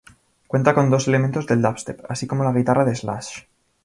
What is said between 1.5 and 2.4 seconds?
dubstep, así